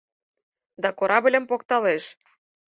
[0.81, 2.03] Да корабльым покталеш;